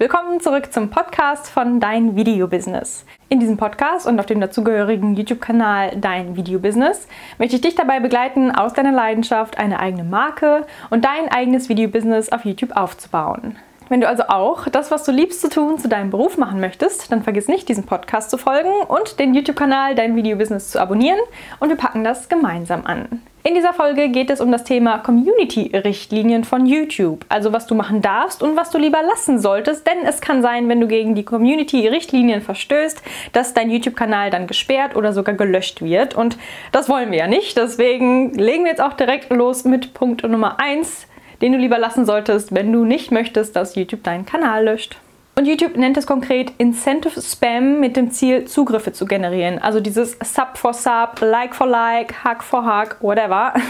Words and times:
Willkommen 0.00 0.40
zurück 0.40 0.72
zum 0.72 0.88
Podcast 0.88 1.50
von 1.50 1.78
Dein 1.78 2.16
Video 2.16 2.48
Business. 2.48 3.04
In 3.28 3.38
diesem 3.38 3.58
Podcast 3.58 4.06
und 4.06 4.18
auf 4.18 4.24
dem 4.24 4.40
dazugehörigen 4.40 5.14
YouTube-Kanal 5.14 5.98
Dein 5.98 6.36
Video 6.36 6.58
Business 6.58 7.06
möchte 7.36 7.56
ich 7.56 7.60
dich 7.60 7.74
dabei 7.74 8.00
begleiten, 8.00 8.50
aus 8.50 8.72
deiner 8.72 8.92
Leidenschaft 8.92 9.58
eine 9.58 9.78
eigene 9.78 10.04
Marke 10.04 10.66
und 10.88 11.04
dein 11.04 11.28
eigenes 11.28 11.68
Video 11.68 11.90
Business 11.90 12.32
auf 12.32 12.46
YouTube 12.46 12.74
aufzubauen. 12.78 13.56
Wenn 13.90 14.00
du 14.00 14.06
also 14.06 14.22
auch 14.28 14.68
das, 14.68 14.92
was 14.92 15.02
du 15.02 15.10
liebst 15.10 15.40
zu 15.40 15.48
tun, 15.48 15.76
zu 15.76 15.88
deinem 15.88 16.10
Beruf 16.10 16.38
machen 16.38 16.60
möchtest, 16.60 17.10
dann 17.10 17.24
vergiss 17.24 17.48
nicht, 17.48 17.68
diesem 17.68 17.86
Podcast 17.86 18.30
zu 18.30 18.38
folgen 18.38 18.70
und 18.86 19.18
den 19.18 19.34
YouTube-Kanal 19.34 19.96
Dein 19.96 20.14
Video 20.14 20.38
Business 20.38 20.70
zu 20.70 20.80
abonnieren 20.80 21.18
und 21.58 21.70
wir 21.70 21.76
packen 21.76 22.04
das 22.04 22.28
gemeinsam 22.28 22.86
an. 22.86 23.20
In 23.42 23.54
dieser 23.54 23.72
Folge 23.72 24.10
geht 24.10 24.30
es 24.30 24.40
um 24.40 24.52
das 24.52 24.62
Thema 24.62 24.98
Community-Richtlinien 24.98 26.44
von 26.44 26.66
YouTube. 26.66 27.24
Also 27.28 27.52
was 27.52 27.66
du 27.66 27.74
machen 27.74 28.00
darfst 28.00 28.44
und 28.44 28.54
was 28.54 28.70
du 28.70 28.78
lieber 28.78 29.02
lassen 29.02 29.40
solltest, 29.40 29.84
denn 29.88 30.06
es 30.06 30.20
kann 30.20 30.40
sein, 30.40 30.68
wenn 30.68 30.80
du 30.80 30.86
gegen 30.86 31.16
die 31.16 31.24
Community-Richtlinien 31.24 32.42
verstößt, 32.42 33.02
dass 33.32 33.54
dein 33.54 33.70
YouTube-Kanal 33.70 34.30
dann 34.30 34.46
gesperrt 34.46 34.94
oder 34.94 35.12
sogar 35.12 35.34
gelöscht 35.34 35.82
wird. 35.82 36.14
Und 36.14 36.38
das 36.70 36.88
wollen 36.88 37.10
wir 37.10 37.18
ja 37.18 37.26
nicht. 37.26 37.56
Deswegen 37.56 38.34
legen 38.34 38.62
wir 38.62 38.70
jetzt 38.70 38.82
auch 38.82 38.92
direkt 38.92 39.30
los 39.30 39.64
mit 39.64 39.94
Punkt 39.94 40.22
Nummer 40.22 40.60
1, 40.60 41.08
den 41.40 41.52
du 41.52 41.58
lieber 41.58 41.78
lassen 41.78 42.06
solltest, 42.06 42.54
wenn 42.54 42.72
du 42.72 42.84
nicht 42.84 43.10
möchtest, 43.10 43.56
dass 43.56 43.74
YouTube 43.74 44.02
deinen 44.02 44.26
Kanal 44.26 44.64
löscht. 44.64 44.98
Und 45.36 45.46
YouTube 45.46 45.76
nennt 45.76 45.96
es 45.96 46.06
konkret 46.06 46.52
Incentive 46.58 47.20
Spam 47.20 47.80
mit 47.80 47.96
dem 47.96 48.10
Ziel, 48.10 48.44
Zugriffe 48.44 48.92
zu 48.92 49.06
generieren. 49.06 49.58
Also 49.58 49.80
dieses 49.80 50.18
Sub 50.22 50.58
for 50.58 50.74
Sub, 50.74 51.20
Like 51.20 51.54
for 51.54 51.66
Like, 51.66 52.24
Hack 52.24 52.42
for 52.42 52.64
Hack, 52.64 52.96
whatever. 53.00 53.54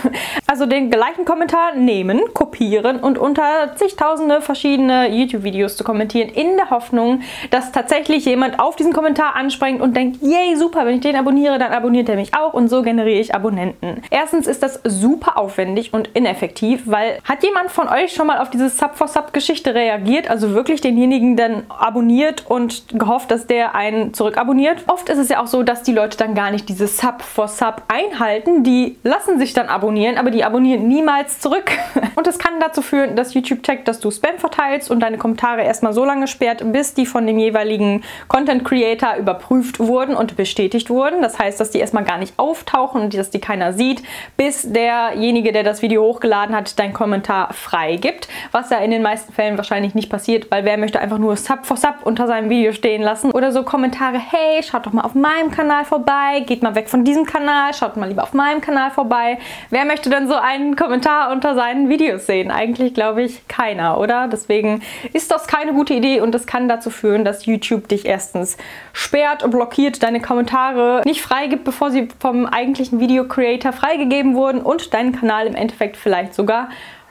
Also 0.46 0.66
den 0.66 0.91
gleichen 0.91 1.24
Kommentar 1.24 1.77
nehmen, 1.77 2.20
kopieren 2.34 2.98
und 2.98 3.19
unter 3.19 3.77
zigtausende 3.77 4.41
verschiedene 4.41 5.09
YouTube-Videos 5.09 5.77
zu 5.77 5.84
kommentieren, 5.84 6.28
in 6.28 6.56
der 6.56 6.70
Hoffnung, 6.70 7.23
dass 7.52 7.70
tatsächlich 7.70 8.24
jemand 8.24 8.58
auf 8.58 8.74
diesen 8.74 8.92
Kommentar 8.92 9.36
anspringt 9.36 9.80
und 9.80 9.95
denkt, 9.95 10.20
yay, 10.22 10.56
super, 10.56 10.86
wenn 10.86 10.97
ich 10.97 11.03
den 11.03 11.14
abonniere, 11.14 11.61
dann 11.61 11.72
abonniert 11.72 12.08
er 12.08 12.16
mich 12.16 12.34
auch 12.34 12.53
und 12.53 12.66
so 12.66 12.83
generiere 12.83 13.20
ich 13.20 13.33
Abonnenten. 13.33 14.03
Erstens 14.11 14.48
ist 14.48 14.64
das 14.64 14.81
super 14.83 15.38
aufwendig 15.38 15.94
und 15.94 16.08
ineffektiv, 16.14 16.83
weil 16.86 17.20
hat 17.22 17.44
jemand 17.44 17.70
von 17.70 17.86
euch 17.88 18.12
schon 18.12 18.27
mal 18.27 18.38
auf 18.38 18.50
diese 18.50 18.70
Sub 18.70 18.97
for 18.97 19.06
Sub-Geschichte 19.06 19.77
reagiert? 19.77 20.28
Also 20.28 20.53
wirklich 20.53 20.81
denjenigen 20.81 21.36
dann 21.36 21.50
abonniert 21.69 22.45
und 22.48 22.84
gehofft, 22.93 23.31
dass 23.31 23.47
der 23.47 23.75
einen 23.75 24.15
zurückabonniert. 24.15 24.84
Oft 24.87 25.09
ist 25.09 25.19
es 25.19 25.29
ja 25.29 25.43
auch 25.43 25.47
so, 25.47 25.62
dass 25.62 25.83
die 25.83 25.93
Leute 25.93 26.17
dann 26.17 26.34
gar 26.34 26.51
nicht 26.51 26.69
diese 26.69 26.87
Sub 26.87 27.23
for 27.23 27.48
Sub 27.48 27.83
einhalten. 27.89 28.65
Die 28.65 28.97
lassen 29.03 29.39
sich 29.39 29.53
dann 29.53 29.69
abonnieren, 29.69 30.19
aber 30.19 30.31
die 30.31 30.45
abonnieren 30.45 30.89
niemals 30.89 31.41
zurück. 31.41 31.71
Und 32.17 32.27
das 32.27 32.39
kann 32.39 32.61
dazu 32.61 32.83
führen, 32.83 33.17
dass 33.17 33.34
YouTube 33.34 33.62
checkt, 33.62 33.89
dass 33.89 34.01
du 34.01 34.11
Spam 34.11 34.39
verteilst 34.39 34.91
und 34.91 35.01
deine 35.01 35.19
Kommentare 35.19 35.62
erstmal 35.62 35.93
so 35.93 36.05
lange 36.05 36.27
sperrt, 36.27 36.62
bis 36.73 36.95
die 36.95 37.06
von 37.06 37.27
dem 37.27 37.39
jeweiligen 37.39 38.03
Content 38.28 38.65
Creator 38.65 39.17
überprüft 39.17 39.78
wurden 39.78 40.15
und 40.15 40.37
bestätigt 40.37 40.91
wurden. 40.91 41.23
Das 41.23 41.39
heißt, 41.39 41.59
dass 41.61 41.71
die 41.71 41.78
erstmal 41.78 42.05
gar 42.05 42.19
nicht 42.19 42.39
auftauchen 42.39 43.03
und 43.03 43.15
dass 43.15 43.31
die 43.31 43.41
keiner 43.41 43.73
sieht, 43.73 44.03
bis 44.37 44.71
derjenige, 44.71 45.53
der 45.53 45.62
das 45.62 45.83
Video 45.83 46.03
hochgeladen 46.03 46.55
hat, 46.55 46.78
deinen 46.78 46.93
Kommentar 46.93 47.53
freigibt. 47.53 48.28
Was 48.53 48.71
ja 48.71 48.78
in 48.78 48.91
den 48.91 49.03
meisten 49.03 49.33
Fällen 49.33 49.56
wahrscheinlich 49.56 49.95
nicht 49.95 50.11
passiert, 50.11 50.51
weil 50.51 50.65
wer 50.65 50.77
möchte 50.77 51.01
einfach 51.01 51.19
nur 51.19 51.37
Sub 51.41 51.66
for 51.66 51.77
Sub 51.77 51.96
unter 52.05 52.27
seinem 52.27 52.48
Video 52.48 52.72
stehen 52.72 53.02
lassen. 53.02 53.33
Oder 53.33 53.50
so 53.50 53.64
Kommentare, 53.64 54.19
hey, 54.19 54.62
schaut 54.62 54.86
doch 54.86 54.92
mal 54.92 55.02
auf 55.02 55.14
meinem 55.14 55.50
Kanal 55.50 55.84
vorbei, 55.84 56.44
geht 56.47 56.62
mal 56.62 56.74
weg 56.74 56.88
von 56.88 57.05
diesem 57.05 57.24
Kanal, 57.24 57.74
schaut 57.74 57.97
mal 57.97 58.08
lieber 58.08 58.22
auf 58.22 58.32
meinem 58.32 58.60
Kanal 58.60 58.91
vorbei. 58.91 59.38
Wer 59.70 59.84
möchte 59.84 60.10
denn 60.10 60.28
so 60.28 60.34
einen 60.34 60.77
Kommentar 60.77 61.32
unter 61.32 61.55
seinen 61.55 61.88
Videos 61.88 62.27
sehen? 62.27 62.50
Eigentlich 62.50 62.94
glaube 62.94 63.22
ich 63.22 63.48
keiner, 63.48 63.98
oder? 63.98 64.28
Deswegen 64.28 64.82
ist 65.12 65.30
das 65.30 65.47
keine 65.47 65.72
gute 65.72 65.94
Idee 65.94 66.20
und 66.20 66.32
das 66.32 66.47
kann 66.47 66.69
dazu 66.69 66.91
führen, 66.91 67.24
dass 67.24 67.47
YouTube 67.47 67.88
dich 67.88 68.06
erstens 68.06 68.56
sperrt 68.92 69.42
und 69.42 69.50
blockiert, 69.50 70.02
deine 70.02 70.20
Kommentare 70.20 71.02
nicht 71.04 71.22
freigibt, 71.22 71.64
bevor 71.64 71.91
sie 71.91 72.08
vom 72.20 72.47
eigentlichen 72.47 73.00
Video 73.00 73.27
Creator 73.27 73.72
freigegeben 73.72 74.34
wurden 74.34 74.60
und 74.60 74.94
deinen 74.94 75.12
Kanal 75.12 75.47
im 75.47 75.54
Endeffekt 75.54 75.97
vielleicht 75.97 76.34
sogar 76.34 76.69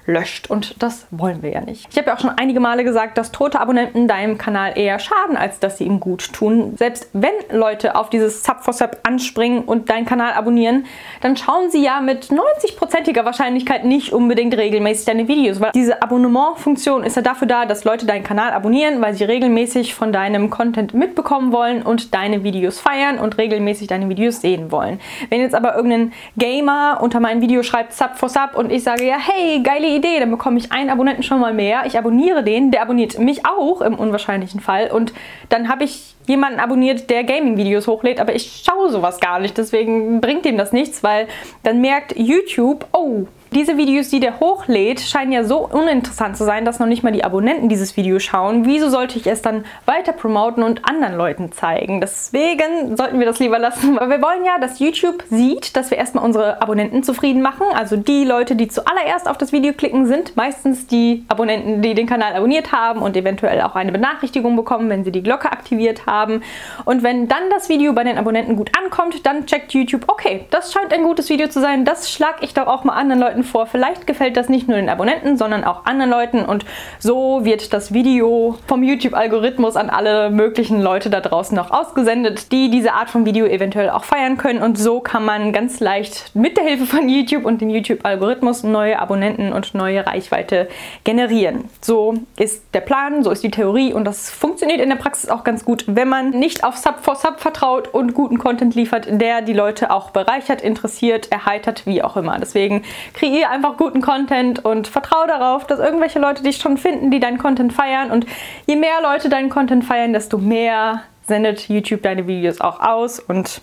löscht. 0.10 0.50
Und 0.50 0.82
das 0.82 1.08
wollen 1.12 1.42
wir 1.42 1.52
ja 1.52 1.62
nicht. 1.62 1.88
Ich 1.92 1.98
habe 1.98 2.08
ja 2.08 2.16
auch 2.16 2.20
schon 2.20 2.32
einige 2.32 2.60
Male 2.60 2.84
gesagt, 2.84 3.18
dass 3.18 3.32
tote 3.32 3.60
Abonnenten 3.60 4.08
deinem 4.08 4.38
Kanal 4.38 4.78
eher 4.78 5.00
schaden, 5.00 5.38
als 5.38 5.60
dass 5.60 5.78
sie 5.78 5.86
ihm 5.86 6.00
gut 6.00 6.34
tun. 6.34 6.76
Selbst 6.78 7.10
wenn 7.14 7.34
Leute 7.52 7.96
auf 7.96 8.10
dieses 8.10 8.44
Sub 8.44 8.62
for 8.62 8.74
Sub 8.74 8.98
anspringen 9.04 9.64
und 9.64 9.90
deinen 9.90 10.06
Kanal 10.06 10.34
abonnieren, 10.34 10.86
dann 11.22 11.38
schauen 11.38 11.70
sie 11.70 11.84
ja 11.84 12.02
mit 12.02 12.26
90%iger 12.26 13.26
Wahrscheinlichkeit 13.26 13.86
nicht 13.86 14.12
unbedingt 14.12 14.58
regelmäßig 14.58 15.06
deine 15.06 15.28
Videos, 15.28 15.60
weil 15.62 15.72
diese 15.74 16.02
Abonnement-Funktion 16.02 17.04
ist 17.04 17.16
ja 17.16 17.22
dafür 17.22 17.48
da, 17.48 17.66
dass 17.66 17.84
Leute 17.84 18.06
deinen 18.06 18.24
Kanal 18.24 18.52
abonnieren, 18.52 19.02
weil 19.02 19.14
sie 19.14 19.24
regelmäßig 19.24 19.94
von 19.94 20.12
deinem 20.12 20.50
Content 20.50 20.94
mitbekommen 20.94 21.52
wollen 21.52 21.84
und 21.84 22.14
deine 22.14 22.44
Videos 22.44 22.80
feiern 22.80 23.20
und 23.20 23.38
regelmäßig 23.38 23.88
deine 23.88 24.10
Videos 24.10 24.42
sehen 24.42 24.72
wollen. 24.72 25.00
Wenn 25.30 25.42
jetzt 25.42 25.56
aber 25.56 25.76
irgendein 25.76 26.14
Gamer 26.38 27.00
unter 27.02 27.20
mein 27.20 27.42
Video 27.42 27.64
schreibt 27.64 27.94
Sub 27.94 28.16
for 28.16 28.30
Sub 28.30 28.56
und 28.56 28.72
ich 28.72 28.84
sage 28.84 29.06
ja, 29.06 29.18
hey, 29.20 29.62
geile 29.62 29.88
Idee, 29.88 29.99
Idee, 30.00 30.20
dann 30.20 30.32
bekomme 30.32 30.58
ich 30.58 30.72
einen 30.72 30.90
Abonnenten 30.90 31.24
schon 31.24 31.40
mal 31.40 31.54
mehr. 31.54 31.84
Ich 31.86 31.98
abonniere 31.98 32.44
den, 32.44 32.72
der 32.72 32.82
abonniert 32.82 33.18
mich 33.20 33.46
auch 33.46 33.82
im 33.82 33.96
unwahrscheinlichen 33.96 34.60
Fall 34.60 34.92
und 34.92 35.14
dann 35.50 35.70
habe 35.70 35.84
ich 35.84 36.16
jemanden 36.28 36.60
abonniert, 36.60 37.10
der 37.10 37.24
Gaming-Videos 37.24 37.88
hochlädt, 37.88 38.20
aber 38.20 38.36
ich 38.36 38.64
schaue 38.64 38.90
sowas 38.90 39.20
gar 39.20 39.40
nicht. 39.40 39.58
Deswegen 39.58 40.22
bringt 40.22 40.46
ihm 40.46 40.58
das 40.58 40.72
nichts, 40.72 41.04
weil 41.04 41.28
dann 41.64 41.82
merkt 41.82 42.16
YouTube, 42.18 42.86
oh, 42.94 43.26
diese 43.54 43.78
Videos, 43.78 44.10
die 44.10 44.20
der 44.20 44.40
hochlädt, 44.40 45.00
scheinen 45.00 45.32
ja 45.32 45.44
so 45.44 45.68
uninteressant 45.68 46.38
zu 46.38 46.46
sein, 46.46 46.66
dass 46.66 46.80
noch 46.80 46.88
nicht 46.88 47.04
mal 47.04 47.12
die 47.12 47.24
Abonnenten 47.24 47.68
dieses 47.68 47.98
Video 47.98 48.20
schauen. 48.20 48.66
Wieso 48.66 48.90
sollte 48.90 49.18
ich 49.18 49.26
es 49.26 49.42
dann 49.42 49.66
weiter 49.86 50.14
promoten 50.14 50.64
und 50.64 50.88
anderen 50.88 51.16
Leuten 51.16 51.52
zeigen? 51.52 52.00
Deswegen 52.00 52.96
sollten 52.96 53.20
wir 53.20 53.26
das 53.26 53.40
lieber 53.40 53.58
lassen. 53.58 53.98
Aber 53.98 54.10
wir 54.10 54.22
wollen 54.22 54.46
ja, 54.46 54.60
dass 54.60 54.80
YouTube 54.80 55.24
sieht, 55.30 55.76
dass 55.76 55.90
wir 55.90 55.98
erstmal 55.98 56.24
unsere 56.24 56.62
Abonnenten 56.62 57.04
zufrieden 57.04 57.42
machen. 57.42 57.66
Also 57.74 57.98
die 57.98 58.24
Leute, 58.24 58.56
die 58.56 58.68
zuallererst 58.68 59.28
auf 59.28 59.38
das 59.38 59.52
Video 59.52 59.74
klicken, 59.74 60.06
sind 60.06 60.36
meistens 60.36 60.86
die 60.86 61.26
Abonnenten, 61.28 61.82
die 61.82 61.96
den 61.96 62.06
Kanal 62.06 62.36
abonniert 62.36 62.72
haben 62.72 63.02
und 63.02 63.18
eventuell 63.18 63.62
auch 63.62 63.76
eine 63.76 63.92
Benachrichtigung 63.92 64.56
bekommen, 64.56 64.90
wenn 64.90 65.04
sie 65.04 65.12
die 65.12 65.24
Glocke 65.24 65.52
aktiviert 65.52 66.06
haben. 66.06 66.44
Und 66.86 67.02
wenn 67.04 67.28
dann 67.28 67.50
das 67.50 67.70
Video 67.70 67.94
bei 67.94 68.04
den 68.04 68.18
Abonnenten 68.18 68.56
gut 68.56 68.72
ankommt, 68.78 69.26
dann 69.26 69.46
checkt 69.48 69.74
YouTube, 69.74 70.04
okay, 70.08 70.46
das 70.52 70.72
scheint 70.72 70.94
ein 70.94 71.04
gutes 71.04 71.30
Video 71.30 71.48
zu 71.48 71.60
sein, 71.60 71.86
das 71.86 72.12
schlage 72.12 72.40
ich 72.42 72.54
doch 72.54 72.68
auch 72.68 72.84
mal 72.84 72.94
anderen 72.94 73.20
Leuten 73.20 73.39
Leuten 73.40 73.44
vor. 73.44 73.66
Vielleicht 73.68 74.08
gefällt 74.08 74.38
das 74.38 74.50
nicht 74.50 74.68
nur 74.68 74.78
den 74.78 74.90
Abonnenten, 74.90 75.38
sondern 75.38 75.64
auch 75.64 75.86
anderen 75.86 76.12
Leuten 76.12 76.44
und 76.44 76.66
so 77.00 77.46
wird 77.46 77.74
das 77.74 77.94
Video 77.94 78.58
vom 78.68 78.84
YouTube-Algorithmus 78.84 79.76
an 79.76 79.90
alle 79.90 80.30
möglichen 80.30 80.82
Leute 80.82 81.10
da 81.10 81.22
draußen 81.22 81.56
noch 81.56 81.72
ausgesendet, 81.72 82.52
die 82.52 82.70
diese 82.70 82.94
Art 82.94 83.10
von 83.10 83.26
Video 83.26 83.46
eventuell 83.46 83.90
auch 83.90 84.04
feiern 84.04 84.38
können 84.38 84.62
und 84.62 84.78
so 84.78 85.00
kann 85.00 85.24
man 85.24 85.54
ganz 85.54 85.80
leicht 85.80 86.32
mit 86.34 86.58
der 86.58 86.66
Hilfe 86.66 86.86
von 86.86 87.08
YouTube 87.08 87.46
und 87.46 87.62
dem 87.62 87.70
YouTube-Algorithmus 87.70 88.64
neue 88.64 89.00
Abonnenten 89.00 89.54
und 89.54 89.74
neue 89.74 90.06
Reichweite 90.06 90.68
generieren. 91.04 91.66
So 91.82 92.16
ist 92.38 92.64
der 92.74 92.82
Plan, 92.82 93.24
so 93.24 93.32
ist 93.32 93.44
die 93.44 93.52
Theorie 93.52 93.94
und 93.94 94.06
das 94.06 94.30
funktioniert 94.30 94.82
in 94.82 94.90
der 94.90 94.98
Praxis 94.98 95.30
auch 95.30 95.44
ganz 95.44 95.64
gut, 95.64 95.86
wenn 95.88 96.10
man 96.10 96.32
nicht 96.32 96.64
auf 96.64 96.78
Sub 96.78 97.00
for 97.02 97.16
Sub 97.16 97.40
vertraut 97.40 97.88
und 97.88 98.14
guten 98.14 98.38
Content 98.38 98.76
liefert, 98.76 99.08
der 99.10 99.42
die 99.42 99.54
Leute 99.54 99.92
auch 99.92 100.12
bereichert, 100.12 100.62
interessiert, 100.62 101.32
erheitert, 101.32 101.86
wie 101.86 102.04
auch 102.04 102.18
immer. 102.18 102.38
Deswegen 102.40 102.84
kriege 103.14 103.29
kreier 103.30 103.50
einfach 103.50 103.78
guten 103.78 104.02
Content 104.02 104.64
und 104.66 104.88
vertraue 104.88 105.28
darauf, 105.28 105.66
dass 105.68 105.80
irgendwelche 105.80 106.20
Leute 106.20 106.44
dich 106.44 106.58
schon 106.58 106.78
finden, 106.78 107.12
die 107.12 107.20
deinen 107.20 107.38
Content 107.38 107.74
feiern. 107.74 108.12
Und 108.12 108.26
je 108.66 108.76
mehr 108.76 109.02
Leute 109.02 109.30
deinen 109.30 109.50
Content 109.50 109.84
feiern, 109.86 110.14
desto 110.14 110.38
mehr 110.38 111.04
sendet 111.28 111.70
YouTube 111.70 112.02
deine 112.02 112.28
Videos 112.28 112.60
auch 112.60 112.80
aus 112.80 113.20
und 113.20 113.62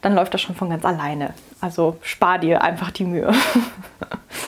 dann 0.00 0.14
läuft 0.14 0.34
das 0.34 0.40
schon 0.40 0.56
von 0.56 0.70
ganz 0.70 0.84
alleine. 0.84 1.34
Also 1.62 1.96
spar 2.02 2.40
dir 2.40 2.60
einfach 2.62 2.90
die 2.90 3.04
Mühe. 3.04 3.32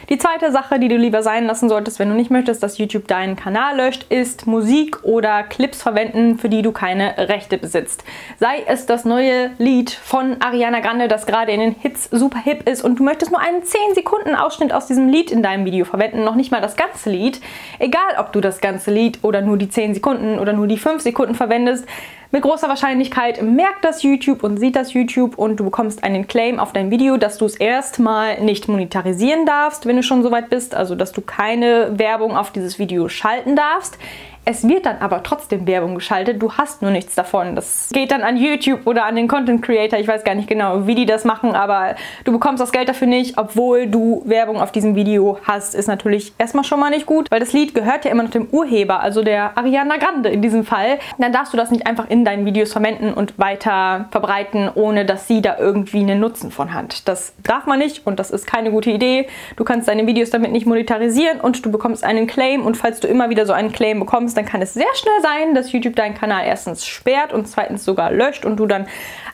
Die 0.09 0.19
zweite 0.19 0.51
Sache, 0.51 0.79
die 0.79 0.89
du 0.89 0.97
lieber 0.97 1.23
sein 1.23 1.47
lassen 1.47 1.69
solltest, 1.69 1.99
wenn 1.99 2.09
du 2.09 2.15
nicht 2.15 2.31
möchtest, 2.31 2.63
dass 2.63 2.77
YouTube 2.77 3.07
deinen 3.07 3.37
Kanal 3.37 3.77
löscht, 3.77 4.05
ist 4.11 4.47
Musik 4.47 5.03
oder 5.05 5.43
Clips 5.45 5.83
verwenden, 5.83 6.39
für 6.39 6.49
die 6.49 6.63
du 6.63 6.73
keine 6.73 7.17
Rechte 7.17 7.57
besitzt. 7.57 8.05
Sei 8.39 8.65
es 8.67 8.87
das 8.87 9.05
neue 9.05 9.51
Lied 9.59 9.91
von 9.91 10.41
Ariana 10.41 10.81
Grande, 10.81 11.09
das 11.09 11.27
gerade 11.27 11.53
in 11.53 11.61
den 11.61 11.75
Hits 11.75 12.09
super 12.11 12.39
hip 12.39 12.69
ist 12.69 12.85
und 12.85 12.99
du 12.99 13.05
möchtest 13.05 13.31
nur 13.31 13.41
einen 13.41 13.63
10 13.63 13.95
Sekunden 13.95 14.35
Ausschnitt 14.35 14.73
aus 14.73 14.87
diesem 14.87 15.09
Lied 15.09 15.31
in 15.31 15.43
deinem 15.43 15.65
Video 15.65 15.85
verwenden, 15.85 16.25
noch 16.25 16.35
nicht 16.35 16.51
mal 16.51 16.61
das 16.61 16.77
ganze 16.77 17.11
Lied. 17.11 17.41
Egal, 17.79 18.17
ob 18.19 18.33
du 18.33 18.41
das 18.41 18.61
ganze 18.61 18.91
Lied 18.91 19.21
oder 19.23 19.41
nur 19.41 19.57
die 19.57 19.69
10 19.69 19.95
Sekunden 19.95 20.39
oder 20.39 20.53
nur 20.53 20.67
die 20.67 20.79
5 20.79 21.03
Sekunden 21.03 21.35
verwendest, 21.35 21.87
mit 22.35 22.43
großer 22.43 22.69
Wahrscheinlichkeit 22.69 23.41
merkt 23.43 23.85
das 23.85 24.03
YouTube 24.03 24.43
und 24.43 24.57
sieht 24.57 24.75
das 24.75 24.93
YouTube 24.93 25.39
und 25.39 25.61
du 25.61 25.65
bekommst 25.65 26.03
einen 26.03 26.27
Claim 26.27 26.59
auf 26.59 26.73
dein 26.73 26.91
Video, 26.91 27.17
dass 27.17 27.39
du 27.39 27.45
es 27.45 27.55
erstmal 27.55 28.41
nicht 28.41 28.67
monetarisieren 28.67 29.47
darfst, 29.47 29.87
wenn 29.87 29.95
du 29.95 30.03
schon 30.03 30.25
so 30.25 30.33
weit 30.33 30.51
bist, 30.51 30.75
also 30.75 30.97
dass 30.97 31.13
du 31.13 31.21
keine 31.21 31.97
Werbung 31.97 32.37
auf 32.37 32.51
dieses 32.51 32.81
Video 32.81 33.09
schalten 33.09 33.55
darfst. 33.55 33.99
Es 34.47 34.69
wird 34.69 34.85
dann 34.85 34.99
aber 35.01 35.23
trotzdem 35.23 35.67
Werbung 35.67 35.95
geschaltet, 35.95 36.43
du 36.43 36.53
hast 36.53 36.83
nur 36.83 36.91
nichts 36.91 37.15
davon. 37.15 37.57
Das 37.57 37.89
geht 37.93 38.11
dann 38.11 38.23
an 38.23 38.37
YouTube 38.37 38.87
oder 38.87 39.07
an 39.07 39.17
den 39.17 39.27
Content 39.27 39.63
Creator, 39.63 39.99
ich 39.99 40.07
weiß 40.07 40.23
gar 40.23 40.35
nicht 40.35 40.49
genau, 40.49 40.87
wie 40.87 40.95
die 40.95 41.07
das 41.07 41.25
machen, 41.25 41.55
aber 41.55 41.95
du 42.25 42.33
bekommst 42.33 42.61
das 42.61 42.71
Geld 42.71 42.91
dafür 42.91 43.07
nicht, 43.07 43.39
obwohl 43.39 43.87
du 43.87 44.23
Werbung 44.27 44.61
auf 44.61 44.71
diesem 44.71 44.97
Video 44.97 45.39
hast, 45.45 45.75
ist 45.75 45.87
natürlich 45.87 46.35
erstmal 46.37 46.65
schon 46.65 46.79
mal 46.79 46.91
nicht 46.91 47.07
gut, 47.07 47.31
weil 47.31 47.41
das 47.41 47.55
Lied 47.55 47.75
gehört 47.75 48.05
ja 48.05 48.11
immer 48.11 48.23
noch 48.23 48.31
dem 48.31 48.49
Urheber, 48.51 49.01
also 49.01 49.23
der 49.23 49.57
Ariana 49.57 49.97
Grande 49.97 50.29
in 50.29 50.43
diesem 50.43 50.65
Fall. 50.65 50.99
Dann 51.19 51.33
darfst 51.33 51.55
du 51.55 51.57
das 51.57 51.71
nicht 51.71 51.87
einfach 51.87 52.11
in 52.11 52.27
deinen 52.27 52.45
Videos 52.45 52.73
verwenden 52.73 53.15
und 53.15 53.39
weiter 53.39 54.09
verbreiten, 54.11 54.71
ohne 54.75 55.07
dass 55.07 55.27
sie 55.27 55.41
da 55.41 55.57
irgendwie 55.59 56.01
einen 56.01 56.21
Nutzen 56.21 56.51
von 56.51 56.75
hat. 56.75 57.09
Das 57.09 57.35
darf 57.43 57.65
man 57.65 57.79
nicht 57.79 58.07
und 58.07 58.19
das 58.19 58.31
ist 58.31 58.47
keine 58.47 58.71
gute 58.71 58.91
Idee. 58.91 59.27
Du 59.57 59.65
kannst 59.65 59.89
deine 59.89 60.07
Videos 60.07 60.29
damit 60.29 60.53
nicht 60.53 60.67
monetarisieren 60.67 61.41
und 61.41 61.65
du 61.65 61.71
bekommst 61.71 62.05
einen 62.05 62.27
Claim 62.27 62.67
und 62.67 62.77
falls 62.77 63.01
du 63.01 63.09
immer 63.09 63.31
wieder 63.31 63.47
so 63.47 63.55
einen 63.55 63.73
Claim 63.73 64.01
bekommst, 64.35 64.37
dann 64.37 64.45
kann 64.47 64.63
es 64.63 64.75
sehr 64.75 64.95
schnell 64.95 65.21
sein, 65.23 65.55
dass 65.55 65.73
YouTube 65.73 65.97
deinen 65.97 66.15
Kanal 66.15 66.47
erstens 66.47 66.85
sperrt 66.85 67.33
und 67.33 67.47
zweitens 67.47 67.85
sogar 67.85 68.11
löscht 68.11 68.45
und 68.45 68.57
du 68.57 68.67
dann 68.67 68.87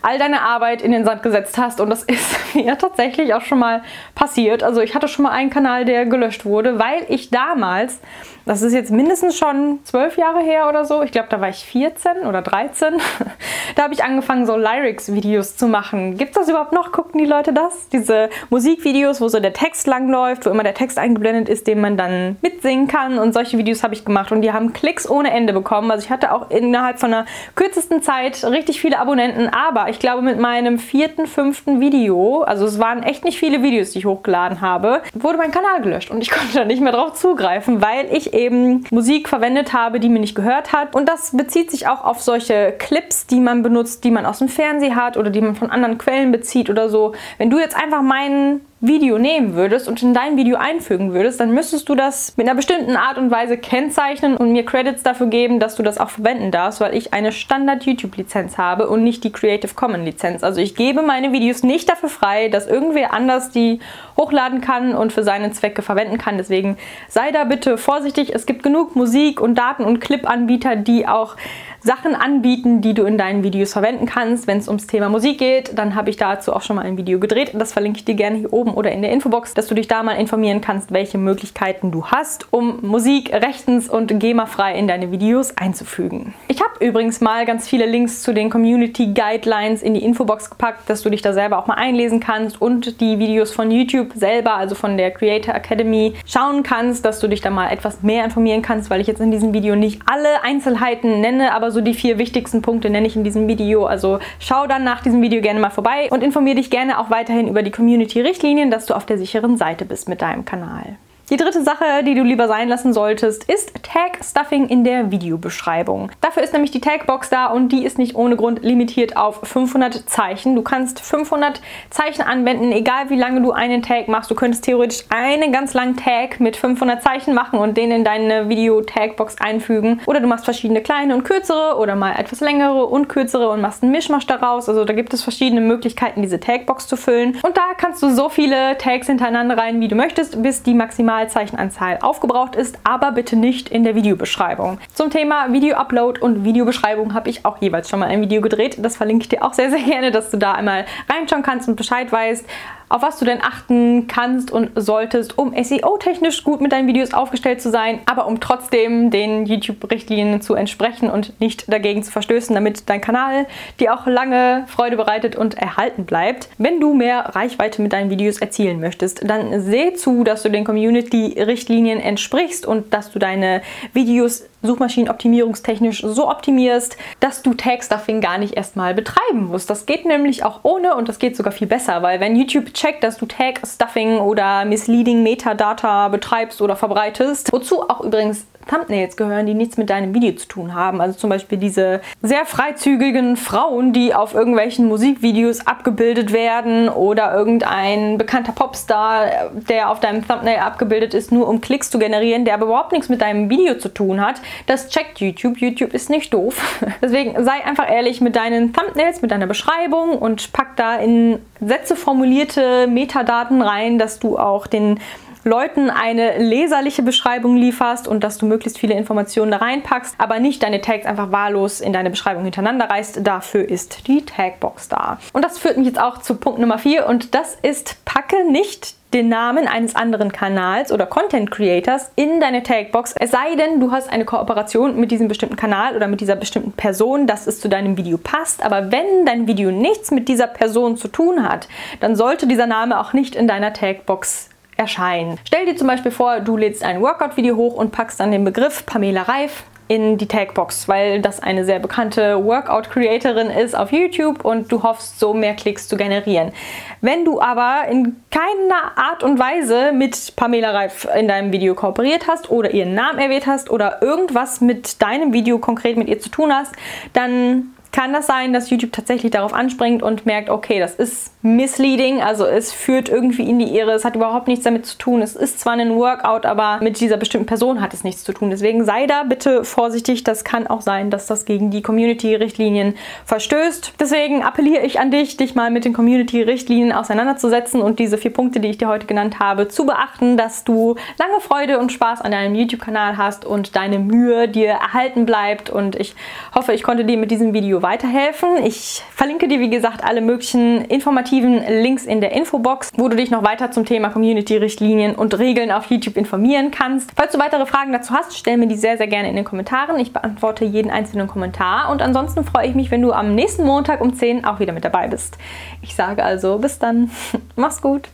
all 0.02 0.18
deine 0.18 0.40
Arbeit 0.42 0.82
in 0.82 0.92
den 0.92 1.04
Sand 1.04 1.22
gesetzt 1.22 1.58
hast. 1.58 1.80
Und 1.80 1.90
das 1.90 2.02
ist 2.04 2.54
mir 2.54 2.76
tatsächlich 2.78 3.34
auch 3.34 3.42
schon 3.42 3.58
mal 3.58 3.82
passiert. 4.14 4.62
Also 4.62 4.80
ich 4.80 4.94
hatte 4.94 5.08
schon 5.08 5.24
mal 5.24 5.32
einen 5.32 5.50
Kanal, 5.50 5.84
der 5.84 6.06
gelöscht 6.06 6.44
wurde, 6.44 6.78
weil 6.78 7.04
ich 7.08 7.30
damals 7.30 8.00
das 8.46 8.62
ist 8.62 8.72
jetzt 8.72 8.90
mindestens 8.90 9.38
schon 9.38 9.78
zwölf 9.84 10.16
Jahre 10.16 10.40
her 10.40 10.68
oder 10.68 10.84
so. 10.84 11.02
Ich 11.02 11.12
glaube, 11.12 11.28
da 11.30 11.40
war 11.40 11.50
ich 11.50 11.64
14 11.64 12.26
oder 12.26 12.42
13. 12.42 12.94
da 13.76 13.82
habe 13.82 13.94
ich 13.94 14.02
angefangen, 14.02 14.46
so 14.46 14.56
Lyrics-Videos 14.56 15.56
zu 15.56 15.68
machen. 15.68 16.16
Gibt 16.16 16.30
es 16.30 16.36
das 16.36 16.48
überhaupt 16.48 16.72
noch? 16.72 16.90
Gucken 16.90 17.18
die 17.18 17.26
Leute 17.26 17.52
das? 17.52 17.88
Diese 17.90 18.30
Musikvideos, 18.48 19.20
wo 19.20 19.28
so 19.28 19.38
der 19.38 19.52
Text 19.52 19.86
langläuft, 19.86 20.46
wo 20.46 20.50
immer 20.50 20.62
der 20.62 20.74
Text 20.74 20.98
eingeblendet 20.98 21.48
ist, 21.48 21.66
den 21.66 21.80
man 21.80 21.96
dann 21.96 22.38
mitsingen 22.42 22.88
kann. 22.88 23.18
Und 23.18 23.34
solche 23.34 23.58
Videos 23.58 23.84
habe 23.84 23.94
ich 23.94 24.04
gemacht 24.04 24.32
und 24.32 24.42
die 24.42 24.52
haben 24.52 24.72
Klicks 24.90 25.08
ohne 25.08 25.30
Ende 25.30 25.52
bekommen. 25.52 25.88
Also 25.92 26.04
ich 26.04 26.10
hatte 26.10 26.32
auch 26.32 26.50
innerhalb 26.50 26.98
von 26.98 27.14
einer 27.14 27.26
kürzesten 27.54 28.02
Zeit 28.02 28.42
richtig 28.42 28.80
viele 28.80 28.98
Abonnenten. 28.98 29.48
Aber 29.48 29.88
ich 29.88 30.00
glaube, 30.00 30.20
mit 30.20 30.40
meinem 30.40 30.80
vierten, 30.80 31.26
fünften 31.26 31.80
Video, 31.80 32.42
also 32.42 32.66
es 32.66 32.80
waren 32.80 33.04
echt 33.04 33.24
nicht 33.24 33.38
viele 33.38 33.62
Videos, 33.62 33.92
die 33.92 34.00
ich 34.00 34.06
hochgeladen 34.06 34.60
habe, 34.60 35.02
wurde 35.14 35.38
mein 35.38 35.52
Kanal 35.52 35.80
gelöscht 35.80 36.10
und 36.10 36.20
ich 36.22 36.30
konnte 36.32 36.54
da 36.54 36.64
nicht 36.64 36.82
mehr 36.82 36.90
drauf 36.90 37.12
zugreifen, 37.12 37.80
weil 37.80 38.06
ich 38.12 38.34
eben 38.34 38.84
Musik 38.90 39.28
verwendet 39.28 39.72
habe, 39.72 40.00
die 40.00 40.08
mir 40.08 40.18
nicht 40.18 40.34
gehört 40.34 40.72
hat. 40.72 40.96
Und 40.96 41.08
das 41.08 41.36
bezieht 41.36 41.70
sich 41.70 41.86
auch 41.86 42.02
auf 42.02 42.20
solche 42.20 42.74
Clips, 42.76 43.28
die 43.28 43.38
man 43.38 43.62
benutzt, 43.62 44.02
die 44.02 44.10
man 44.10 44.26
aus 44.26 44.40
dem 44.40 44.48
Fernsehen 44.48 44.96
hat 44.96 45.16
oder 45.16 45.30
die 45.30 45.40
man 45.40 45.54
von 45.54 45.70
anderen 45.70 45.98
Quellen 45.98 46.32
bezieht 46.32 46.68
oder 46.68 46.88
so. 46.88 47.14
Wenn 47.38 47.48
du 47.48 47.60
jetzt 47.60 47.76
einfach 47.76 48.02
meinen 48.02 48.62
Video 48.82 49.18
nehmen 49.18 49.56
würdest 49.56 49.88
und 49.88 50.02
in 50.02 50.14
dein 50.14 50.38
Video 50.38 50.56
einfügen 50.56 51.12
würdest, 51.12 51.38
dann 51.38 51.52
müsstest 51.52 51.90
du 51.90 51.94
das 51.94 52.34
mit 52.38 52.46
einer 52.46 52.56
bestimmten 52.56 52.96
Art 52.96 53.18
und 53.18 53.30
Weise 53.30 53.58
kennzeichnen 53.58 54.38
und 54.38 54.52
mir 54.52 54.64
Credits 54.64 55.02
dafür 55.02 55.26
geben, 55.26 55.60
dass 55.60 55.76
du 55.76 55.82
das 55.82 55.98
auch 55.98 56.08
verwenden 56.08 56.50
darfst, 56.50 56.80
weil 56.80 56.94
ich 56.94 57.12
eine 57.12 57.30
Standard-YouTube-Lizenz 57.30 58.56
habe 58.56 58.88
und 58.88 59.04
nicht 59.04 59.22
die 59.22 59.32
Creative 59.32 59.74
Commons-Lizenz. 59.74 60.42
Also 60.42 60.62
ich 60.62 60.76
gebe 60.76 61.02
meine 61.02 61.30
Videos 61.30 61.62
nicht 61.62 61.90
dafür 61.90 62.08
frei, 62.08 62.48
dass 62.48 62.66
irgendwer 62.66 63.12
anders 63.12 63.50
die 63.50 63.80
hochladen 64.16 64.62
kann 64.62 64.94
und 64.94 65.12
für 65.12 65.24
seine 65.24 65.50
Zwecke 65.50 65.82
verwenden 65.82 66.16
kann. 66.16 66.38
Deswegen 66.38 66.78
sei 67.06 67.32
da 67.32 67.44
bitte 67.44 67.76
vorsichtig. 67.76 68.34
Es 68.34 68.46
gibt 68.46 68.62
genug 68.62 68.96
Musik- 68.96 69.42
und 69.42 69.56
Daten- 69.56 69.84
und 69.84 70.00
Clip-Anbieter, 70.00 70.76
die 70.76 71.06
auch 71.06 71.36
Sachen 71.82 72.14
anbieten, 72.14 72.82
die 72.82 72.94
du 72.94 73.04
in 73.04 73.16
deinen 73.16 73.42
Videos 73.42 73.72
verwenden 73.72 74.06
kannst. 74.06 74.46
Wenn 74.46 74.58
es 74.58 74.68
ums 74.68 74.86
Thema 74.86 75.08
Musik 75.08 75.38
geht, 75.38 75.76
dann 75.78 75.94
habe 75.94 76.10
ich 76.10 76.16
dazu 76.16 76.52
auch 76.52 76.62
schon 76.62 76.76
mal 76.76 76.84
ein 76.84 76.96
Video 76.96 77.18
gedreht. 77.18 77.52
Das 77.54 77.72
verlinke 77.72 77.98
ich 77.98 78.04
dir 78.04 78.14
gerne 78.14 78.38
hier 78.38 78.52
oben 78.52 78.74
oder 78.74 78.92
in 78.92 79.02
der 79.02 79.12
Infobox, 79.12 79.54
dass 79.54 79.66
du 79.66 79.74
dich 79.74 79.88
da 79.88 80.02
mal 80.02 80.14
informieren 80.14 80.60
kannst, 80.60 80.92
welche 80.92 81.18
Möglichkeiten 81.18 81.90
du 81.90 82.06
hast, 82.06 82.52
um 82.52 82.80
Musik 82.82 83.32
rechtens 83.32 83.88
und 83.88 84.18
GEMA-frei 84.18 84.78
in 84.78 84.88
deine 84.88 85.10
Videos 85.10 85.56
einzufügen. 85.56 86.34
Ich 86.48 86.60
habe 86.60 86.84
übrigens 86.84 87.20
mal 87.20 87.46
ganz 87.46 87.68
viele 87.68 87.86
Links 87.86 88.22
zu 88.22 88.34
den 88.34 88.50
Community 88.50 89.14
Guidelines 89.14 89.82
in 89.82 89.94
die 89.94 90.04
Infobox 90.04 90.50
gepackt, 90.50 90.88
dass 90.90 91.02
du 91.02 91.10
dich 91.10 91.22
da 91.22 91.32
selber 91.32 91.58
auch 91.58 91.66
mal 91.66 91.74
einlesen 91.74 92.20
kannst 92.20 92.60
und 92.60 93.00
die 93.00 93.18
Videos 93.18 93.52
von 93.52 93.70
YouTube 93.70 94.12
selber, 94.14 94.54
also 94.54 94.74
von 94.74 94.96
der 94.96 95.10
Creator 95.10 95.54
Academy, 95.54 96.14
schauen 96.26 96.62
kannst, 96.62 97.04
dass 97.04 97.20
du 97.20 97.28
dich 97.28 97.40
da 97.40 97.50
mal 97.50 97.70
etwas 97.70 98.02
mehr 98.02 98.24
informieren 98.24 98.62
kannst, 98.62 98.90
weil 98.90 99.00
ich 99.00 99.06
jetzt 99.06 99.20
in 99.20 99.30
diesem 99.30 99.54
Video 99.54 99.76
nicht 99.76 100.02
alle 100.06 100.42
Einzelheiten 100.42 101.20
nenne, 101.20 101.54
aber 101.54 101.69
so 101.70 101.80
die 101.80 101.94
vier 101.94 102.18
wichtigsten 102.18 102.62
Punkte 102.62 102.90
nenne 102.90 103.06
ich 103.06 103.16
in 103.16 103.24
diesem 103.24 103.48
Video. 103.48 103.86
Also 103.86 104.18
schau 104.38 104.66
dann 104.66 104.84
nach 104.84 105.02
diesem 105.02 105.22
Video 105.22 105.40
gerne 105.40 105.60
mal 105.60 105.70
vorbei 105.70 106.08
und 106.10 106.22
informiere 106.22 106.56
dich 106.56 106.70
gerne 106.70 106.98
auch 106.98 107.10
weiterhin 107.10 107.48
über 107.48 107.62
die 107.62 107.70
Community-Richtlinien, 107.70 108.70
dass 108.70 108.86
du 108.86 108.94
auf 108.94 109.06
der 109.06 109.18
sicheren 109.18 109.56
Seite 109.56 109.84
bist 109.84 110.08
mit 110.08 110.22
deinem 110.22 110.44
Kanal. 110.44 110.96
Die 111.30 111.36
dritte 111.36 111.62
Sache, 111.62 112.02
die 112.04 112.16
du 112.16 112.24
lieber 112.24 112.48
sein 112.48 112.68
lassen 112.68 112.92
solltest, 112.92 113.44
ist 113.44 113.84
Tag-Stuffing 113.84 114.66
in 114.66 114.82
der 114.82 115.12
Videobeschreibung. 115.12 116.10
Dafür 116.20 116.42
ist 116.42 116.52
nämlich 116.52 116.72
die 116.72 116.80
Tagbox 116.80 117.30
da 117.30 117.46
und 117.46 117.68
die 117.68 117.84
ist 117.84 117.98
nicht 117.98 118.16
ohne 118.16 118.34
Grund 118.34 118.64
limitiert 118.64 119.16
auf 119.16 119.38
500 119.44 120.10
Zeichen. 120.10 120.56
Du 120.56 120.62
kannst 120.62 120.98
500 120.98 121.60
Zeichen 121.88 122.22
anwenden, 122.22 122.72
egal 122.72 123.10
wie 123.10 123.16
lange 123.16 123.42
du 123.42 123.52
einen 123.52 123.80
Tag 123.80 124.08
machst. 124.08 124.28
Du 124.28 124.34
könntest 124.34 124.64
theoretisch 124.64 125.04
einen 125.08 125.52
ganz 125.52 125.72
langen 125.72 125.96
Tag 125.96 126.40
mit 126.40 126.56
500 126.56 127.00
Zeichen 127.00 127.32
machen 127.32 127.60
und 127.60 127.76
den 127.76 127.92
in 127.92 128.02
deine 128.02 128.48
Video-Tagbox 128.48 129.36
einfügen. 129.40 130.00
Oder 130.06 130.18
du 130.18 130.26
machst 130.26 130.46
verschiedene 130.46 130.80
kleine 130.80 131.14
und 131.14 131.22
kürzere 131.22 131.76
oder 131.78 131.94
mal 131.94 132.14
etwas 132.18 132.40
längere 132.40 132.86
und 132.86 133.08
kürzere 133.08 133.50
und 133.50 133.60
machst 133.60 133.84
einen 133.84 133.92
Mischmasch 133.92 134.26
daraus. 134.26 134.68
Also 134.68 134.84
da 134.84 134.94
gibt 134.94 135.14
es 135.14 135.22
verschiedene 135.22 135.60
Möglichkeiten, 135.60 136.22
diese 136.22 136.40
Tagbox 136.40 136.88
zu 136.88 136.96
füllen. 136.96 137.38
Und 137.44 137.56
da 137.56 137.74
kannst 137.78 138.02
du 138.02 138.10
so 138.10 138.28
viele 138.28 138.76
Tags 138.78 139.06
hintereinander 139.06 139.56
rein, 139.56 139.80
wie 139.80 139.86
du 139.86 139.94
möchtest, 139.94 140.42
bis 140.42 140.64
die 140.64 140.74
maximal 140.74 141.19
Maximalzeichenanzahl 141.20 141.98
aufgebraucht 142.00 142.56
ist, 142.56 142.78
aber 142.84 143.12
bitte 143.12 143.36
nicht 143.36 143.68
in 143.68 143.84
der 143.84 143.94
Videobeschreibung. 143.94 144.78
Zum 144.94 145.10
Thema 145.10 145.52
Video-Upload 145.52 146.20
und 146.20 146.44
Videobeschreibung 146.44 147.14
habe 147.14 147.28
ich 147.28 147.44
auch 147.44 147.60
jeweils 147.60 147.88
schon 147.88 148.00
mal 148.00 148.08
ein 148.08 148.20
Video 148.20 148.40
gedreht. 148.40 148.76
Das 148.78 148.96
verlinke 148.96 149.22
ich 149.22 149.28
dir 149.28 149.44
auch 149.44 149.52
sehr, 149.52 149.70
sehr 149.70 149.82
gerne, 149.82 150.10
dass 150.10 150.30
du 150.30 150.38
da 150.38 150.52
einmal 150.52 150.86
reinschauen 151.08 151.42
kannst 151.42 151.68
und 151.68 151.76
Bescheid 151.76 152.10
weißt, 152.10 152.46
auf 152.90 153.02
was 153.02 153.18
du 153.18 153.24
denn 153.24 153.40
achten 153.40 154.08
kannst 154.08 154.50
und 154.50 154.72
solltest, 154.74 155.38
um 155.38 155.54
SEO-technisch 155.54 156.44
gut 156.44 156.60
mit 156.60 156.72
deinen 156.72 156.88
Videos 156.88 157.14
aufgestellt 157.14 157.62
zu 157.62 157.70
sein, 157.70 158.00
aber 158.04 158.26
um 158.26 158.40
trotzdem 158.40 159.10
den 159.10 159.46
YouTube-Richtlinien 159.46 160.42
zu 160.42 160.54
entsprechen 160.54 161.08
und 161.08 161.40
nicht 161.40 161.72
dagegen 161.72 162.02
zu 162.02 162.10
verstößen, 162.10 162.54
damit 162.54 162.90
dein 162.90 163.00
Kanal 163.00 163.46
dir 163.78 163.94
auch 163.94 164.06
lange 164.06 164.64
Freude 164.66 164.96
bereitet 164.96 165.36
und 165.36 165.54
erhalten 165.54 166.04
bleibt. 166.04 166.48
Wenn 166.58 166.80
du 166.80 166.92
mehr 166.92 167.20
Reichweite 167.36 167.80
mit 167.80 167.92
deinen 167.92 168.10
Videos 168.10 168.38
erzielen 168.38 168.80
möchtest, 168.80 169.28
dann 169.28 169.60
seh 169.62 169.94
zu, 169.94 170.24
dass 170.24 170.42
du 170.42 170.50
den 170.50 170.64
Community-Richtlinien 170.64 172.00
entsprichst 172.00 172.66
und 172.66 172.92
dass 172.92 173.12
du 173.12 173.20
deine 173.20 173.62
Videos 173.92 174.50
suchmaschinenoptimierungstechnisch 174.62 176.02
so 176.02 176.28
optimierst, 176.28 176.96
dass 177.20 177.42
du 177.42 177.54
Tag-Stuffing 177.54 178.20
gar 178.20 178.38
nicht 178.38 178.54
erstmal 178.54 178.94
betreiben 178.94 179.46
musst. 179.46 179.70
Das 179.70 179.86
geht 179.86 180.04
nämlich 180.04 180.44
auch 180.44 180.60
ohne 180.64 180.96
und 180.96 181.08
das 181.08 181.18
geht 181.18 181.36
sogar 181.36 181.52
viel 181.52 181.66
besser, 181.66 182.02
weil 182.02 182.20
wenn 182.20 182.36
YouTube 182.36 182.74
checkt, 182.80 183.04
dass 183.04 183.18
du 183.18 183.26
Tag-Stuffing 183.26 184.18
oder 184.18 184.64
Misleading 184.64 185.22
Metadata 185.22 186.08
betreibst 186.08 186.62
oder 186.62 186.76
verbreitest, 186.76 187.52
wozu 187.52 187.82
auch 187.88 188.00
übrigens 188.00 188.46
Thumbnails 188.68 189.16
gehören, 189.16 189.46
die 189.46 189.54
nichts 189.54 189.76
mit 189.76 189.90
deinem 189.90 190.14
Video 190.14 190.32
zu 190.32 190.46
tun 190.46 190.74
haben. 190.74 191.00
Also 191.00 191.18
zum 191.18 191.30
Beispiel 191.30 191.58
diese 191.58 192.00
sehr 192.22 192.44
freizügigen 192.44 193.36
Frauen, 193.36 193.92
die 193.92 194.14
auf 194.14 194.34
irgendwelchen 194.34 194.86
Musikvideos 194.86 195.66
abgebildet 195.66 196.32
werden 196.32 196.88
oder 196.88 197.34
irgendein 197.34 198.18
bekannter 198.18 198.52
Popstar, 198.52 199.50
der 199.68 199.90
auf 199.90 200.00
deinem 200.00 200.26
Thumbnail 200.26 200.58
abgebildet 200.58 201.14
ist, 201.14 201.32
nur 201.32 201.48
um 201.48 201.60
Klicks 201.60 201.90
zu 201.90 201.98
generieren, 201.98 202.44
der 202.44 202.54
aber 202.54 202.66
überhaupt 202.66 202.92
nichts 202.92 203.08
mit 203.08 203.22
deinem 203.22 203.50
Video 203.50 203.76
zu 203.78 203.88
tun 203.88 204.20
hat. 204.20 204.40
Das 204.66 204.88
checkt 204.88 205.20
YouTube. 205.20 205.58
YouTube 205.58 205.94
ist 205.94 206.10
nicht 206.10 206.32
doof. 206.34 206.82
Deswegen 207.02 207.42
sei 207.44 207.64
einfach 207.64 207.90
ehrlich 207.90 208.20
mit 208.20 208.36
deinen 208.36 208.72
Thumbnails, 208.72 209.22
mit 209.22 209.30
deiner 209.30 209.46
Beschreibung 209.46 210.18
und 210.18 210.52
pack 210.52 210.76
da 210.76 210.96
in 210.96 211.38
Sätze 211.60 211.96
formulierte 211.96 212.86
Metadaten 212.86 213.62
rein, 213.62 213.98
dass 213.98 214.18
du 214.18 214.38
auch 214.38 214.66
den 214.66 214.98
Leuten 215.44 215.88
eine 215.88 216.38
leserliche 216.38 217.02
Beschreibung 217.02 217.56
lieferst 217.56 218.06
und 218.06 218.22
dass 218.22 218.38
du 218.38 218.46
möglichst 218.46 218.78
viele 218.78 218.94
Informationen 218.94 219.50
da 219.50 219.58
reinpackst, 219.58 220.16
aber 220.18 220.38
nicht 220.38 220.62
deine 220.62 220.80
Tags 220.80 221.06
einfach 221.06 221.32
wahllos 221.32 221.80
in 221.80 221.92
deine 221.92 222.10
Beschreibung 222.10 222.44
hintereinander 222.44 222.90
reißt. 222.90 223.26
Dafür 223.26 223.68
ist 223.68 224.06
die 224.06 224.24
Tagbox 224.24 224.88
da. 224.88 225.18
Und 225.32 225.44
das 225.44 225.58
führt 225.58 225.78
mich 225.78 225.86
jetzt 225.86 226.00
auch 226.00 226.18
zu 226.18 226.34
Punkt 226.34 226.58
Nummer 226.58 226.78
4 226.78 227.06
und 227.06 227.34
das 227.34 227.56
ist, 227.62 228.04
packe 228.04 228.50
nicht 228.50 228.96
den 229.12 229.28
Namen 229.28 229.66
eines 229.66 229.96
anderen 229.96 230.30
Kanals 230.30 230.92
oder 230.92 231.06
Content 231.06 231.50
Creators 231.50 232.12
in 232.14 232.38
deine 232.38 232.62
Tagbox. 232.62 233.14
Es 233.18 233.30
sei 233.30 233.56
denn, 233.56 233.80
du 233.80 233.90
hast 233.90 234.10
eine 234.10 234.24
Kooperation 234.24 234.98
mit 235.00 235.10
diesem 235.10 235.26
bestimmten 235.26 235.56
Kanal 235.56 235.96
oder 235.96 236.06
mit 236.06 236.20
dieser 236.20 236.36
bestimmten 236.36 236.72
Person, 236.72 237.26
dass 237.26 237.46
es 237.46 237.60
zu 237.60 237.68
deinem 237.68 237.96
Video 237.96 238.18
passt. 238.18 238.64
Aber 238.64 238.92
wenn 238.92 239.26
dein 239.26 239.46
Video 239.46 239.70
nichts 239.70 240.10
mit 240.10 240.28
dieser 240.28 240.46
Person 240.46 240.96
zu 240.96 241.08
tun 241.08 241.48
hat, 241.48 241.68
dann 242.00 242.14
sollte 242.14 242.46
dieser 242.46 242.66
Name 242.66 243.00
auch 243.00 243.12
nicht 243.12 243.34
in 243.34 243.48
deiner 243.48 243.72
Tagbox 243.72 244.49
erscheinen. 244.80 245.38
Stell 245.46 245.66
dir 245.66 245.76
zum 245.76 245.86
Beispiel 245.86 246.10
vor, 246.10 246.40
du 246.40 246.56
lädst 246.56 246.82
ein 246.82 247.02
Workout-Video 247.02 247.54
hoch 247.54 247.74
und 247.74 247.92
packst 247.92 248.18
dann 248.18 248.32
den 248.32 248.44
Begriff 248.44 248.86
Pamela 248.86 249.22
Reif 249.22 249.64
in 249.88 250.16
die 250.16 250.26
Tagbox, 250.26 250.88
weil 250.88 251.20
das 251.20 251.40
eine 251.40 251.64
sehr 251.64 251.80
bekannte 251.80 252.44
Workout-Creatorin 252.44 253.50
ist 253.50 253.76
auf 253.76 253.92
YouTube 253.92 254.44
und 254.44 254.70
du 254.72 254.82
hoffst, 254.82 255.18
so 255.18 255.34
mehr 255.34 255.54
Klicks 255.54 255.86
zu 255.88 255.96
generieren. 255.96 256.52
Wenn 257.00 257.24
du 257.24 257.40
aber 257.40 257.88
in 257.90 258.22
keiner 258.30 258.96
Art 258.96 259.22
und 259.22 259.38
Weise 259.38 259.92
mit 259.92 260.34
Pamela 260.36 260.70
Reif 260.70 261.08
in 261.18 261.28
deinem 261.28 261.52
Video 261.52 261.74
kooperiert 261.74 262.26
hast 262.26 262.50
oder 262.50 262.70
ihren 262.70 262.94
Namen 262.94 263.18
erwähnt 263.18 263.46
hast 263.46 263.68
oder 263.68 264.00
irgendwas 264.00 264.60
mit 264.60 265.02
deinem 265.02 265.32
Video 265.32 265.58
konkret 265.58 265.96
mit 265.96 266.08
ihr 266.08 266.20
zu 266.20 266.30
tun 266.30 266.54
hast, 266.54 266.72
dann 267.12 267.74
kann 267.92 268.12
das 268.12 268.26
sein, 268.26 268.52
dass 268.52 268.70
YouTube 268.70 268.92
tatsächlich 268.92 269.32
darauf 269.32 269.52
anspringt 269.52 270.02
und 270.02 270.24
merkt, 270.26 270.48
okay, 270.48 270.78
das 270.78 270.94
ist 270.94 271.32
misleading, 271.42 272.20
also 272.22 272.44
es 272.44 272.72
führt 272.72 273.08
irgendwie 273.08 273.48
in 273.48 273.58
die 273.58 273.76
Irre, 273.76 273.92
es 273.92 274.04
hat 274.04 274.14
überhaupt 274.14 274.46
nichts 274.46 274.64
damit 274.64 274.86
zu 274.86 274.98
tun. 274.98 275.22
Es 275.22 275.34
ist 275.34 275.58
zwar 275.58 275.72
ein 275.72 275.96
Workout, 275.96 276.46
aber 276.46 276.78
mit 276.82 277.00
dieser 277.00 277.16
bestimmten 277.16 277.46
Person 277.46 277.80
hat 277.80 277.94
es 277.94 278.04
nichts 278.04 278.22
zu 278.24 278.32
tun. 278.32 278.50
Deswegen 278.50 278.84
sei 278.84 279.06
da 279.06 279.24
bitte 279.24 279.64
vorsichtig. 279.64 280.22
Das 280.22 280.44
kann 280.44 280.66
auch 280.66 280.82
sein, 280.82 281.10
dass 281.10 281.26
das 281.26 281.46
gegen 281.46 281.70
die 281.70 281.82
Community-Richtlinien 281.82 282.94
verstößt. 283.24 283.94
Deswegen 283.98 284.42
appelliere 284.42 284.84
ich 284.84 285.00
an 285.00 285.10
dich, 285.10 285.36
dich 285.36 285.54
mal 285.54 285.70
mit 285.70 285.84
den 285.84 285.92
Community-Richtlinien 285.92 286.92
auseinanderzusetzen 286.92 287.80
und 287.80 287.98
diese 287.98 288.18
vier 288.18 288.32
Punkte, 288.32 288.60
die 288.60 288.68
ich 288.68 288.78
dir 288.78 288.88
heute 288.88 289.06
genannt 289.06 289.40
habe, 289.40 289.68
zu 289.68 289.86
beachten, 289.86 290.36
dass 290.36 290.64
du 290.64 290.96
lange 291.18 291.40
Freude 291.40 291.78
und 291.78 291.90
Spaß 291.90 292.20
an 292.20 292.32
deinem 292.32 292.54
YouTube-Kanal 292.54 293.16
hast 293.16 293.44
und 293.44 293.74
deine 293.74 293.98
Mühe 293.98 294.48
dir 294.48 294.68
erhalten 294.68 295.26
bleibt. 295.26 295.70
Und 295.70 295.96
ich 295.96 296.14
hoffe, 296.54 296.72
ich 296.72 296.82
konnte 296.82 297.04
dir 297.04 297.16
mit 297.16 297.30
diesem 297.30 297.54
Video 297.54 297.79
weiterhelfen. 297.82 298.64
Ich 298.64 299.02
verlinke 299.14 299.48
dir, 299.48 299.60
wie 299.60 299.70
gesagt, 299.70 300.04
alle 300.04 300.20
möglichen 300.20 300.84
informativen 300.84 301.62
Links 301.82 302.04
in 302.04 302.20
der 302.20 302.32
Infobox, 302.32 302.90
wo 302.96 303.08
du 303.08 303.16
dich 303.16 303.30
noch 303.30 303.42
weiter 303.42 303.70
zum 303.70 303.84
Thema 303.84 304.10
Community-Richtlinien 304.10 305.14
und 305.14 305.38
Regeln 305.38 305.70
auf 305.70 305.86
YouTube 305.86 306.16
informieren 306.16 306.70
kannst. 306.70 307.10
Falls 307.16 307.32
du 307.32 307.38
weitere 307.38 307.66
Fragen 307.66 307.92
dazu 307.92 308.14
hast, 308.14 308.36
stell 308.36 308.56
mir 308.56 308.66
die 308.66 308.76
sehr, 308.76 308.96
sehr 308.96 309.08
gerne 309.08 309.28
in 309.28 309.36
den 309.36 309.44
Kommentaren. 309.44 309.98
Ich 309.98 310.12
beantworte 310.12 310.64
jeden 310.64 310.90
einzelnen 310.90 311.26
Kommentar 311.26 311.90
und 311.90 312.02
ansonsten 312.02 312.44
freue 312.44 312.66
ich 312.66 312.74
mich, 312.74 312.90
wenn 312.90 313.02
du 313.02 313.12
am 313.12 313.34
nächsten 313.34 313.64
Montag 313.64 314.00
um 314.00 314.14
10 314.14 314.44
auch 314.44 314.60
wieder 314.60 314.72
mit 314.72 314.84
dabei 314.84 315.08
bist. 315.08 315.38
Ich 315.82 315.94
sage 315.94 316.24
also 316.24 316.58
bis 316.58 316.78
dann. 316.78 317.10
Mach's 317.56 317.82
gut. 317.82 318.08